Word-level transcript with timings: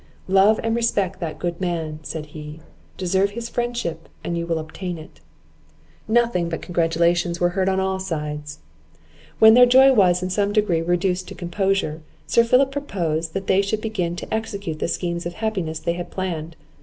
"Love 0.27 0.59
and 0.63 0.75
respect 0.75 1.19
that 1.19 1.37
good 1.37 1.61
man," 1.61 1.99
said 2.01 2.25
he; 2.33 2.59
"deserve 2.97 3.29
his 3.29 3.49
friendship, 3.49 4.09
and 4.23 4.35
you 4.35 4.47
will 4.47 4.57
obtain 4.57 4.97
it." 4.97 5.19
Nothing 6.07 6.49
but 6.49 6.63
congratulations 6.63 7.39
were 7.39 7.49
heard 7.49 7.69
on 7.69 7.79
all 7.79 7.99
sides. 7.99 8.57
When 9.37 9.53
their 9.53 9.67
joy 9.67 9.93
was 9.93 10.23
in 10.23 10.31
some 10.31 10.53
degree 10.53 10.81
reduced 10.81 11.27
to 11.27 11.35
composure, 11.35 12.01
Sir 12.25 12.43
Philip 12.43 12.71
proposed 12.71 13.35
that 13.35 13.45
they 13.45 13.61
should 13.61 13.81
begin 13.81 14.15
to 14.15 14.33
execute 14.33 14.79
the 14.79 14.87
schemes 14.87 15.27
of 15.27 15.33
happiness 15.33 15.77
they 15.79 15.93
had 15.93 16.09
planned. 16.09 16.55